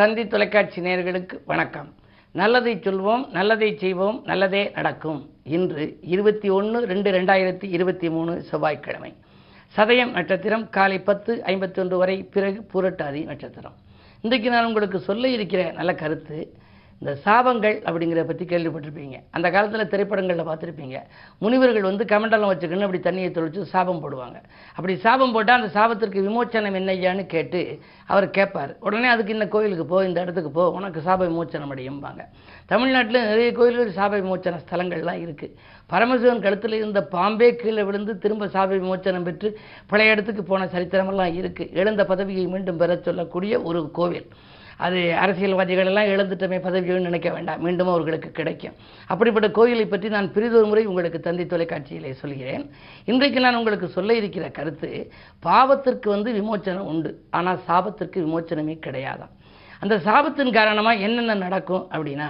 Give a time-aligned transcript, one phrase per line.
[0.00, 1.88] தந்தி தொலைக்காட்சி நேயர்களுக்கு வணக்கம்.
[2.32, 5.30] நல்லதை சொல்வோம் நல்லதை செய்வோம் நல்லதே நடக்கும்.
[5.44, 9.14] இன்று இருபத்தி ஒன்று ரெண்டு ரெண்டாயிரத்தி இருபத்தி மூணு செவ்வாய்க்கிழமை.
[9.76, 13.76] சதயம் நட்சத்திரம் காலை பத்து ஐம்பத்தி ஒன்று வரை பிறகு புரட்டாதி நட்சத்திரம்.
[14.20, 16.38] இன்றைக்கு நான் உங்களுக்கு சொல்ல இருக்கிற நல்ல கருத்து
[17.02, 19.16] இந்த சாபங்கள் அப்படிங்கிறத பற்றி கேள்விப்பட்டிருப்பீங்க.
[19.36, 20.96] அந்த காலத்தில் திரைப்படங்களில் பார்த்துருப்பீங்க.
[21.42, 24.38] முனிவர்கள் வந்து கமண்டலம் வச்சுக்கணும் அப்படி தண்ணியை தொழிச்சு சாபம் போடுவாங்க.
[24.76, 27.62] அப்படி சாபம் போட்டால் அந்த சாபத்திற்கு விமோச்சனம் என்னையான்னு கேட்டு
[28.12, 28.74] அவர் கேட்பார்.
[28.88, 32.22] உடனே அதுக்கு இந்த கோயிலுக்கு போ இந்த இடத்துக்கு போ உனக்கு சாப விமோச்சனம் அடையும்பாங்க.
[32.72, 35.56] தமிழ்நாட்டில் நிறைய கோயில்கள் சாப விமோச்சன ஸ்தலங்கள்லாம் இருக்குது
[35.94, 39.48] பரமசிவன் கழுத்தில் இருந்த பாம்பே கீழே விழுந்து திரும்ப சாப விமோச்சனம் பெற்று
[39.92, 44.30] பழைய இடத்துக்கு போன சரித்திரமெல்லாம் இருக்குது எழுந்த பதவியை மீண்டும் பெறச் சொல்லக்கூடிய ஒரு கோவில்.
[44.86, 47.60] அது அரசியல்வாதிகள் எல்லாம் இழந்துட்டமே பதவிகள் நினைக்க வேண்டாம்.
[47.66, 48.76] மீண்டும் அவர்களுக்கு கிடைக்கும்.
[49.12, 52.64] அப்படிப்பட்ட கோயிலை பற்றி நான் பிரிதொரு முறை உங்களுக்கு தந்தி தொலைக்காட்சியிலே சொல்கிறேன்.
[53.12, 54.90] இன்றைக்கு நான் உங்களுக்கு சொல்ல இருக்கிற கருத்து
[55.48, 57.12] பாவத்திற்கு வந்து விமோச்சனம் உண்டு.
[57.38, 59.34] ஆனால் சாபத்திற்கு விமோச்சனமே கிடையாதாம்.
[59.84, 62.26] அந்த சாபத்தின் காரணமாக என்னென்ன நடக்கும் அப்படின்னா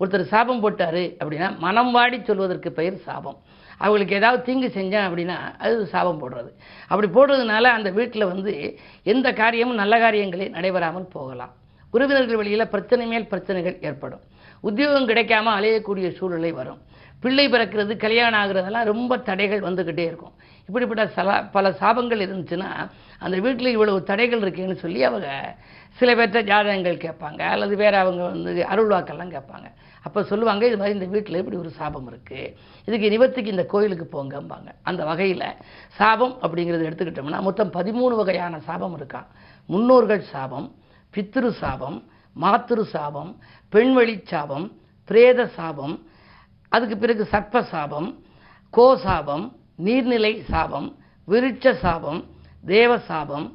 [0.00, 3.38] ஒருத்தர் சாபம் போட்டார் அப்படின்னா மனம் வாடி சொல்வதற்கு பெயர் சாபம்.
[3.82, 6.50] அவங்களுக்கு ஏதாவது தீங்கு செஞ்சேன் அப்படின்னா அது சாபம் போடுறது.
[6.90, 8.52] அப்படி போடுறதுனால அந்த வீட்டில் வந்து
[9.12, 11.54] எந்த காரியமும் நல்ல காரியங்களே நடைபெறாமல் போகலாம்.
[11.94, 14.22] உறவினர்கள் வழியில் பிரச்சனை மேல் பிரச்சனைகள் ஏற்படும்.
[14.68, 16.80] உத்தியோகம் கிடைக்காம அலையக்கூடிய சூழ்நிலை வரும்.
[17.20, 20.34] பிள்ளை பிறக்கிறது கல்யாணம் ஆகுறதெல்லாம் ரொம்ப தடைகள் வந்துக்கிட்டே இருக்கும்.
[20.68, 22.70] இப்படிப்பட்ட சலா பல சாபங்கள் இருந்துச்சுன்னா
[23.18, 25.28] அந்த வீட்டில் இவ்வளவு தடைகள் இருக்கேன்னு சொல்லி அவங்க
[25.98, 27.40] சில பேர்த்த ஜாதகங்கள் கேட்பாங்க.
[27.54, 29.68] அல்லது வேறு அவங்க வந்து அருள்வாக்கெல்லாம் கேட்பாங்க.
[30.02, 32.52] அப்போ சொல்லுவாங்க இது மாதிரி இந்த வீட்டில் இப்படி ஒரு சாபம் இருக்குது
[32.86, 34.68] இதுக்கு நிவர்த்திக்கு இந்த கோயிலுக்கு போங்கம்பாங்க.
[34.82, 35.46] அந்த வகையில்
[35.98, 39.28] சாபம் அப்படிங்கிறது எடுத்துக்கிட்டோம்னா மொத்தம் பதிமூணு வகையான சாபம் இருக்கான்
[39.66, 40.68] முன்னோர்கள் சாபம்
[41.14, 41.98] பித்ரு சாபம்
[42.36, 43.30] மாத்திரு சாபம்
[43.72, 44.66] பெண்வழி சாபம்
[45.08, 45.94] பிரேத சாபம்
[46.72, 48.08] அதுக்கு பிறகு சர்ப்ப சாபம்
[48.74, 49.44] கோ சாபம்
[49.86, 50.88] நீர்நிலை சாபம்
[51.28, 52.20] விருட்ச சாபம்
[52.72, 53.46] தேவ சாபம்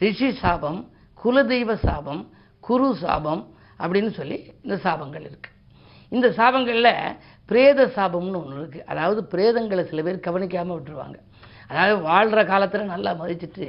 [0.00, 0.80] ரிஷி சாபம்
[1.18, 2.22] குலதெய்வ சாபம்
[2.64, 3.42] குரு சாபம்
[3.82, 5.52] அப்படின்னு சொல்லி இந்த சாபங்கள் இருக்குது
[6.12, 6.92] இந்த சாபங்களில்
[7.48, 11.16] பிரேத சாபம்னு ஒன்று இருக்குது அதாவது பிரேதங்களை சில பேர் கவனிக்காமல் விட்டுருவாங்க.
[11.70, 13.66] அதாவது வாழ்கிற காலத்தில் நல்லா மதிச்சுட்டு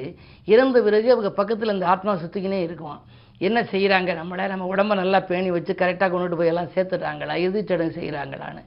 [0.48, 3.02] இறந்த பிறகு அவங்க பக்கத்தில் இந்த ஆத்மா சுற்றிக்கினே இருக்குவான்.
[3.38, 8.62] என்ன செய்கிறாங்க நம்மளை நம்ம உடம்ப நல்லா பேணி வச்சு கரெக்டாக கொண்டுட்டு போய் எல்லாம் சேர்த்துட்டாங்களா இறுதிச்சடங்கு செய்கிறாங்களான்னு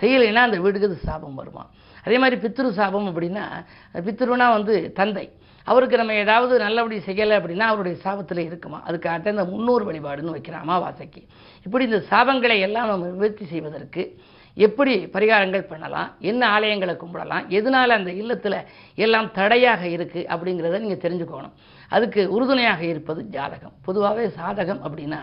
[0.00, 1.66] செய்யலைன்னா அந்த வீட்டுக்கு அது சாபம் வருமா?
[2.04, 3.44] அதே மாதிரி பித்ரு சாபம் அப்படின்னா
[3.94, 5.32] பித்ருனா வந்து தந்தை.
[5.64, 8.82] அவருக்கு நம்ம ஏதாவது நல்லபடி செய்யலை அப்படின்னா அவருடைய சாபத்தில் இருக்குமா?
[8.88, 11.22] அதுக்காக இந்த முன்னோர் வழிபாடுன்னு வைக்கிறோம் அமாவாசைக்கு.
[11.62, 14.18] இப்படி இந்த சாபங்களை எல்லாம் நம்ம நிவர்த்தி செய்வதற்கு
[14.56, 16.10] எப்படி பரிகாரங்கள் பண்ணலாம்?
[16.30, 17.46] என்ன ஆலயங்களை கும்பிடலாம்?
[17.58, 18.58] எதனால் அந்த இல்லத்தில்
[19.04, 21.54] எல்லாம் தடையாக இருக்குது அப்படிங்கிறத நீங்கள் தெரிஞ்சுக்கணும்.
[21.96, 23.74] அதுக்கு உறுதுணையாக இருப்பது ஜாதகம்.
[23.88, 25.20] பொதுவாகவே சாதகம் அப்படின்னா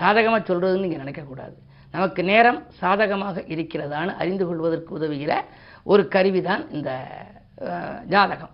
[0.00, 1.56] சாதகமாக சொல்கிறதுன்னு நீங்கள் நினைக்கக்கூடாது.
[1.94, 5.32] நமக்கு நேரம் சாதகமாக இருக்கிறதான்னு அறிந்து கொள்வதற்கு உதவுகிற
[5.92, 6.90] ஒரு கருவி தான் இந்த
[8.14, 8.52] ஜாதகம்.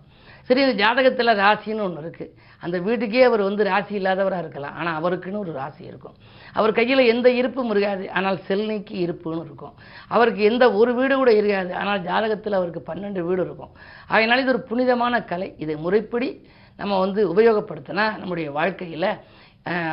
[0.48, 2.32] சரி இந்த ஜாதகத்தில் ராசின்னு ஒன்று இருக்குது
[2.62, 4.74] அந்த வீட்டுக்கே அவர் வந்து ராசி இல்லாதவராக இருக்கலாம்.
[4.80, 6.16] ஆனால் அவருக்குன்னு ஒரு ராசி இருக்கும்.
[6.58, 8.04] அவர் கையில் எந்த இருப்பும் இருக்காது.
[8.18, 9.74] ஆனால் செல்னிக்கு இருப்புன்னு இருக்கும்.
[10.14, 11.72] அவருக்கு எந்த ஒரு வீடு கூட இருக்காது.
[11.80, 13.74] ஆனால் ஜாதகத்தில் அவருக்கு பன்னெண்டு வீடு இருக்கும்.
[14.14, 15.50] அதனால் இது ஒரு புனிதமான கலை.
[15.64, 16.30] இதை முறைப்படி
[16.78, 19.10] நம்ம வந்து உபயோகப்படுத்தினா நம்முடைய வாழ்க்கையில்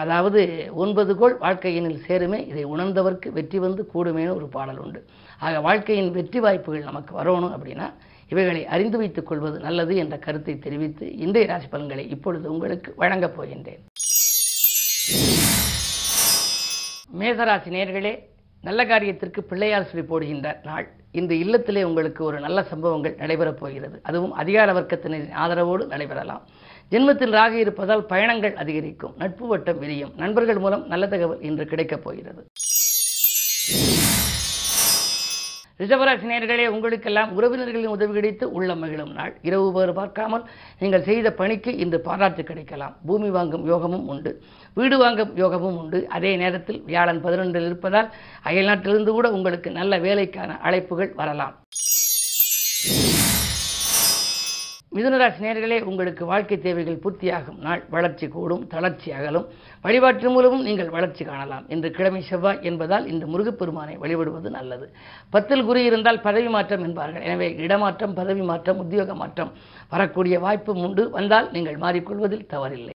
[0.01, 0.41] அதாவது
[0.83, 2.37] ஒன்பது கோள் வாழ்க்கையினில் சேருமே.
[2.51, 4.99] இதை உணர்ந்தவர்க்கு வெற்றி வந்து கூடுமேனு ஒரு பாடல் உண்டு.
[5.45, 7.87] ஆக வாழ்க்கையின் வெற்றி வாய்ப்புகள் நமக்கு வரணும் அப்படின்னா
[8.29, 13.83] இவைகளை அறிந்து வைத்துக் கொள்வது நல்லது என்ற கருத்தை தெரிவித்து இன்றைய ராசி பலன்களை இப்பொழுது உங்களுக்கு வழங்கப் போகின்றேன்.
[17.19, 18.19] மேசராசி நேர்களே
[18.61, 20.91] நல்ல காரியத்திற்கு பிள்ளையார் சொல்லி போடுகின்ற நாள்.
[21.11, 23.99] இந்த இல்லத்திலே உங்களுக்கு ஒரு நல்ல சம்பவங்கள் நடைபெறப் போகிறது.
[24.03, 26.41] அதுவும் அதிகார வர்க்கத்தினரின் ஆதரவோடு நடைபெறலாம்.
[26.91, 29.13] ஜென்மத்தில் ராக இருப்பதால் பயணங்கள் அதிகரிக்கும்.
[29.17, 30.13] நட்பு வட்டம் விரியும்.
[30.17, 32.45] நண்பர்கள் மூலம் நல்ல தகவல் இன்று கிடைக்கப் போகிறது.
[35.81, 39.33] ரிஷபராசினியர்களே உங்களுக்கெல்லாம் உறவினர்களின் உதவி கிடைத்து உள்ள மகிழும் நாள்.
[39.47, 40.45] இரவு வேறு பார்க்காமல்
[40.79, 42.95] நீங்கள் செய்த பணிக்கு இன்று பாராட்டு கிடைக்கலாம்.
[43.09, 44.31] பூமி வாங்கும் யோகமும் உண்டு.
[44.79, 45.99] வீடு வாங்கும் யோகமும் உண்டு.
[46.17, 48.09] அதே நேரத்தில் வியாழன் பதினொன்றில் இருப்பதால்
[48.49, 51.55] அயல்நாட்டிலிருந்து கூட உங்களுக்கு நல்ல வேலைக்கான அழைப்புகள் வரலாம்.
[54.97, 57.57] மிதுனராசி நேர்களே உங்களுக்கு வாழ்க்கை தேவைகள் பூர்த்தியாகும்.
[57.65, 59.47] நாள் வளர்ச்சி கூடும் தளர்ச்சி அகலும்.
[59.85, 61.65] வழிபாட்டு மூலமும் நீங்கள் வளர்ச்சி காணலாம்.
[61.73, 64.87] இன்று கிழமை செவ்வாய் என்பதால் இந்த முருகப்பெருமானை வழிபடுவது நல்லது.
[65.35, 67.25] பத்தில் குறி இருந்தால் பதவி மாற்றம் என்பார்கள்.
[67.29, 69.53] எனவே இடமாற்றம் பதவி மாற்றம் உத்தியோக மாற்றம்
[69.93, 71.05] வரக்கூடிய வாய்ப்பு உண்டு.
[71.17, 72.95] வந்தால் நீங்கள் மாறிக்கொள்வதில் தவறில்லை.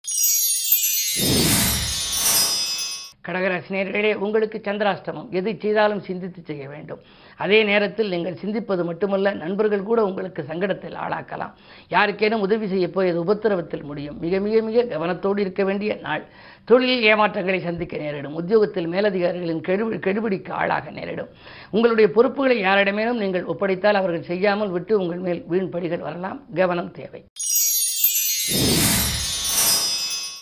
[3.26, 5.28] கடகராசினியர்களே உங்களுக்கு சந்திராஷ்டமம்.
[5.40, 7.02] எது செய்தாலும் சிந்தித்து செய்ய வேண்டும்.
[7.44, 11.54] அதே நேரத்தில் நீங்கள் சிந்திப்பது மட்டுமல்ல நண்பர்கள் கூட உங்களுக்கு சங்கடத்தில் ஆளாக்கலாம்.
[11.96, 14.18] யாருக்கேனும் உதவி செய்ய போய் அது உபத்திரவத்தில் முடியும்.
[14.24, 16.24] மிக மிக மிக கவனத்தோடு இருக்க வேண்டிய நாள்.
[16.70, 18.36] தொழிலில் ஏமாற்றங்களை சந்திக்க நேரிடும்.
[18.42, 21.32] உத்தியோகத்தில் மேலதிகாரிகளின் கெடு கெடுபிடிக்கு ஆளாக நேரிடும்.
[21.76, 26.40] உங்களுடைய பொறுப்புகளை யாரிடமேனும் நீங்கள் ஒப்படைத்தால் அவர்கள் செய்யாமல் விட்டு உங்கள் மேல் வீண் படிகள் வரலாம்.
[26.62, 27.24] கவனம் தேவை.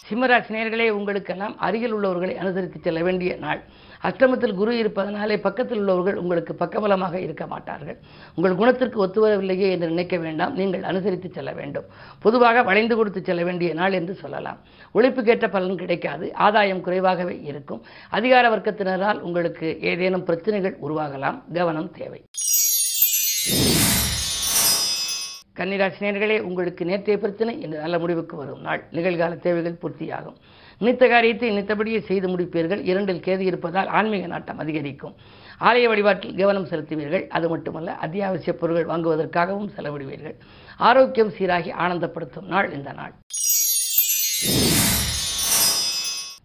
[0.10, 3.60] சிம்மராசி நேர்களே உங்களுக்கெல்லாம் அருகில் உள்ளவர்களை அனுசரித்து செல்ல வேண்டிய நாள்.
[4.04, 7.98] அஷ்டமத்தில் குரு இருப்பதனாலே பக்கத்தில் உள்ளவர்கள் உங்களுக்கு பக்கபலமாக இருக்க மாட்டார்கள்.
[8.36, 10.56] உங்கள் குணத்திற்கு ஒத்துவரவில்லையே என்று நினைக்க வேண்டாம்.
[10.56, 11.86] நீங்கள் அனுசரித்து செல்ல வேண்டும்.
[12.20, 14.60] பொதுவாக வளைந்து கொடுத்து செல்ல வேண்டிய நாள் என்று சொல்லலாம்.
[14.92, 16.34] உழைப்புக்கேற்ற பலன் கிடைக்காது.
[16.34, 17.84] ஆதாயம் குறைவாகவே இருக்கும்.
[18.10, 21.42] அதிகார வர்க்கத்தினரால் உங்களுக்கு ஏதேனும் பிரச்சனைகள் உருவாகலாம்.
[21.54, 22.24] கவனம் தேவை.
[25.60, 28.84] கன்னிராசினியர்களே உங்களுக்கு நேற்றைய பிரச்சனை இன்று நல்ல முடிவுக்கு வரும் நாள்.
[28.92, 30.38] நிகழ்கால தேவைகள் பூர்த்தியாகும்.
[30.82, 32.82] நினைத்த காரியத்தை நினைத்தபடியே செய்து முடிப்பீர்கள்.
[32.92, 35.16] இரண்டில் கேது இருப்பதால் ஆன்மீக நாட்டம் அதிகரிக்கும்.
[35.60, 37.28] ஆலய வழிபாட்டில் கவனம் செலுத்துவீர்கள்.
[37.28, 40.36] அது மட்டுமல்ல அத்தியாவசிய பொருட்கள் வாங்குவதற்காகவும் செலவிடுவீர்கள்.
[40.78, 43.14] ஆரோக்கியம் சீராகி ஆனந்தப்படுத்தும் நாள் இந்த நாள்.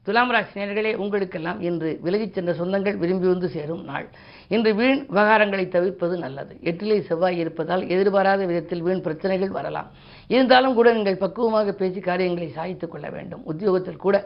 [0.06, 4.08] துலாம் ராசி நேர்களே உங்களுக்கெல்லாம் இன்று விலகிச் சென்ற சொந்தங்கள் விரும்பி வந்து சேரும் நாள்.
[4.48, 6.56] இன்று வீண் விவகாரங்களை தவிர்ப்பது நல்லது.
[6.70, 9.88] எட்டிலே செவ்வாய் இருப்பதால் எதிர்பாராத விதத்தில் வீண் பிரச்சனைகள் வரலாம்.
[10.32, 13.42] இருந்தாலும் கூட நீங்கள் பக்குவமாக பேசி காரியங்களை சாய்த்து கொள்ள வேண்டும்.
[13.50, 14.16] உத்தியோகத்தில் கூட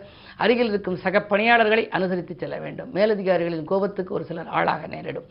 [0.44, 2.90] அருகில் இருக்கும் சக பணியாளர்களை அனுசரித்து செல்ல வேண்டும்.
[2.96, 5.26] மேலதிகாரிகளின் கோபத்துக்கு ஒரு சிலர் ஆளாக நேரிடும்.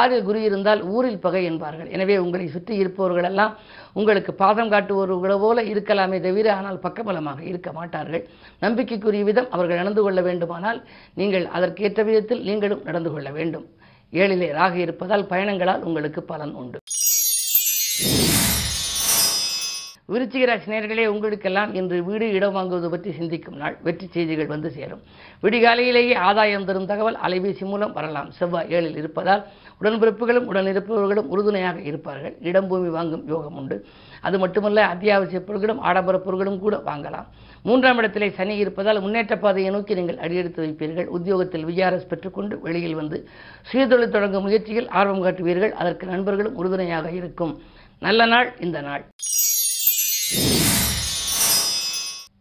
[0.00, 1.90] ஆறில் குரு இருந்தால் ஊரில் பகை என்பார்கள்.
[1.96, 3.54] எனவே உங்களை சுற்றி இருப்பவர்களெல்லாம்
[4.00, 8.24] உங்களுக்கு பாதம் காட்டுபவர்களோ போல இருக்கலாமே தவிர ஆனால் பக்கபலமாக இருக்க மாட்டார்கள்.
[8.64, 10.80] நம்பிக்கைக்குரிய விதம் அவர்கள் நடந்து கொள்ள வேண்டுமானால்
[11.20, 13.66] நீங்கள் அதற்கேற்ற விதத்தில் நீங்களும் நடந்து கொள்ள வேண்டும்.
[14.12, 16.78] ஏழிலே ராகு இருப்பதால் பயணங்களால் உங்களுக்கு பலன் உண்டு.
[20.12, 23.76] விருச்சிக ராசி உங்களுக்கெல்லாம் இன்று வீடு இடம் வாங்குவது பற்றி சிந்திக்கும் நாள்.
[23.86, 25.02] வெற்றி செய்திகள் வந்து சேரும்.
[25.44, 28.28] விடிகாலையிலேயே ஆதாயம் தரும் தகவல் அலைபேசி மூலம் வரலாம்.
[28.38, 29.42] செவ்வாய் ஏழில் இருப்பதால்
[29.80, 32.34] உடன்பிறப்புகளும் உடனிருப்பவர்களும் உறுதுணையாக இருப்பார்கள்.
[32.50, 33.78] இடம் பூமி வாங்கும் யோகம் உண்டு.
[34.26, 37.28] அது மட்டுமல்ல அத்தியாவசிய பொருட்களும் ஆடம்பர பொருட்களும் கூட வாங்கலாம்.
[37.68, 41.08] மூன்றாம் இடத்திலே சனி இருப்பதால் முன்னேற்ற பாதையை நோக்கி நீங்கள் அடியெடுத்து வைப்பீர்கள்.
[41.16, 43.18] உத்தியோகத்தில் விஆர்எஸ் பெற்றுக்கொண்டு வெளியில் வந்து
[43.70, 45.72] சுயதொழில் தொடங்கும் முயற்சியில் ஆர்வம் காட்டுவீர்கள்.
[45.82, 47.54] அதற்கு நண்பர்களும் உறுதுணையாக இருக்கும்.
[48.06, 49.04] நல்ல நாள் இந்த நாள்.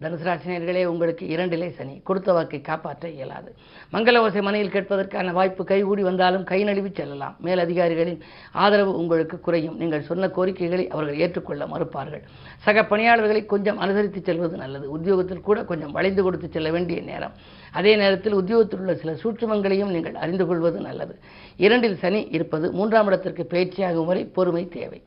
[0.01, 2.01] தனுசு ராசினியர்களே உங்களுக்கு இரண்டிலே சனி.
[2.03, 3.55] கொடுத்த வாக்கை காப்பாற்ற இயலாது.
[3.93, 7.35] மங்கள ஓசை மனையில் கேட்பதற்கான வாய்ப்பு கைகூடி வந்தாலும் கை நழுவி செல்லலாம்.
[7.43, 8.21] மேலதிகாரிகளின்
[8.51, 9.77] ஆதரவு உங்களுக்கு குறையும்.
[9.77, 12.23] நீங்கள் சொன்ன கோரிக்கைகளை அவர்கள் ஏற்றுக்கொள்ள மறுப்பார்கள்.
[12.57, 14.89] சக பணியாளர்களை கொஞ்சம் அனுசரித்து செல்வது நல்லது.
[14.89, 17.31] உத்தியோகத்தில் கூட கொஞ்சம் வளைந்து கொடுத்து செல்ல வேண்டிய நேரம்.
[17.71, 21.19] அதே நேரத்தில் உத்தியோகத்தில் உள்ள சில சூட்சமங்களையும் நீங்கள் அறிந்து கொள்வது நல்லது.
[21.57, 25.01] இரண்டில் சனி இருப்பது மூன்றாம் இடத்திற்கு பயிற்சியாகும் வரை பொறுமை தேவை.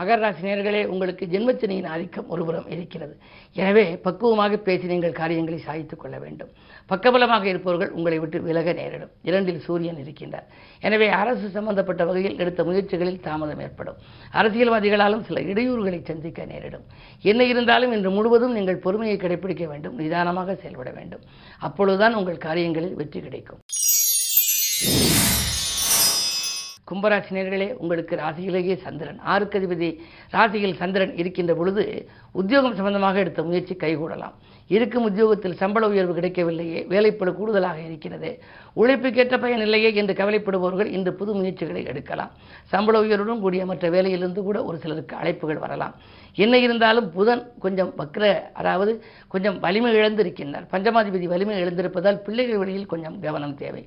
[0.00, 3.18] மகர ராசி நேர்களே உங்களுக்கு ஜென்மச்சனியின் ஆதிக்கம் ஒருபுறம் இருக்கிறது.
[3.52, 6.48] எனவே பக்குவமாக பேசி நீங்கள் காரியங்களை சாதித்துக் கொள்ள வேண்டும்.
[6.88, 9.10] பக்கபலமாக இருப்பவர்கள் உங்களை விட்டு விலக நேரிடும்.
[9.22, 10.46] இரண்டில் சூரியன் இருக்கின்றார்.
[10.80, 13.96] எனவே அரசு சம்பந்தப்பட்ட வகையில் எடுத்த முயற்சிகளில் தாமதம் ஏற்படும்.
[14.32, 16.82] அரசியல்வாதிகளாலும் சில இடையூறுகளை சந்திக்க நேரிடும்.
[17.20, 19.94] என்ன இருந்தாலும் இன்று முழுவதும் நீங்கள் பொறுமையை கடைபிடிக்க வேண்டும்.
[19.94, 21.20] நிதானமாக செயல்பட வேண்டும்.
[21.58, 23.58] அப்பொழுதுதான் உங்கள் காரியங்களில் வெற்றி கிடைக்கும்.
[26.90, 29.18] கும்பராசினியர்களே உங்களுக்கு ராசியிலேயே சந்திரன்.
[29.32, 29.90] ஆறுக்கு அதிபதி
[30.30, 34.36] ராசியில் சந்திரன் இருக்கின்ற பொழுது உத்தியோகம் சம்பந்தமாக எடுத்த முயற்சி கைகூடலாம்.
[34.76, 38.30] இருக்கும் உத்தியோகத்தில் சம்பள உயர்வு கிடைக்கவில்லையே வேலைப்பழு கூடுதலாக இருக்கிறது.
[38.80, 42.30] உழைப்புக்கேற்ற பயன் இல்லையே என்று கவலைப்படுபவர்கள் இந்த புது முயற்சிகளை எடுக்கலாம்.
[42.72, 45.94] சம்பள உயர்வுடன் கூடிய மற்ற வேலையிலிருந்து கூட ஒரு சிலருக்கு அழைப்புகள் வரலாம்.
[46.34, 48.92] என்ன இருந்தாலும் புதன் கொஞ்சம் வக்ர அதாவது
[49.28, 50.68] கொஞ்சம் வலிமை இழந்திருக்கின்றார்.
[50.74, 53.82] பஞ்சமாதிபதி வலிமை இழந்திருப்பதால் பிள்ளைகள் வழியில் கொஞ்சம் கவனம் தேவை.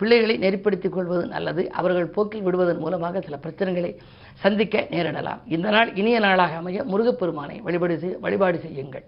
[0.00, 1.62] பிள்ளைகளை நெறிப்படுத்திக் கொள்வது நல்லது.
[1.72, 3.92] அவர்கள் போக்கில் விடுவதன் மூலமாக சில பிரச்சனைகளை
[4.44, 5.40] சந்திக்க நேரிடலாம்.
[5.56, 9.06] இந்த நாள் இனிய நாளாக அமைய முருகப்பெருமானை வழிபாடு செய் வழிபாடு செய்யுங்கள்.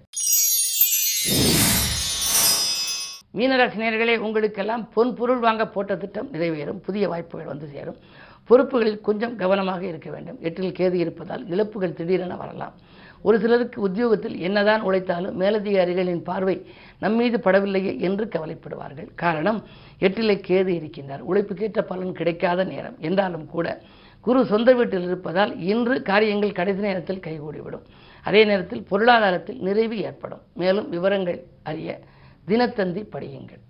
[3.35, 7.97] மீனராசினியர்களே உங்களுக்கெல்லாம் பொன் பொருள் வாங்க போட்ட திட்டம் நிறைவேறும் புதிய வாய்ப்புகள் வந்து சேரும்.
[8.49, 10.39] பொறுப்புகளில் கொஞ்சம் கவனமாக இருக்க வேண்டும்.
[10.41, 12.73] எட்டில் கேது இருப்பதால் இழப்புகள் திடீரென வரலாம்.
[13.23, 16.67] ஒரு சிலருக்கு உத்தியோகத்தில் என்னதான் உழைத்தாலும் மேலதிகாரிகளின் பார்வை
[16.99, 19.09] நம்மீது படவில்லையே என்று கவலைப்படுவார்கள்.
[19.15, 19.65] காரணம்
[20.01, 21.19] எட்டிலே கேது இருக்கின்றார்.
[21.19, 22.97] உழைப்புக்கேற்ற பலன் கிடைக்காத நேரம்.
[22.99, 23.81] என்றாலும் கூட
[24.21, 27.85] குரு சொந்த வீட்டில் இருப்பதால் இன்று காரியங்கள் கடைசி நேரத்தில் கைகூடிவிடும்.
[28.23, 30.41] அதே நேரத்தில் பொருளாதாரத்தில் நிறைவு ஏற்படும்.
[30.55, 32.01] மேலும் விவரங்கள் அறிய
[32.49, 33.62] தினத்தந்தி படியுங்கள்.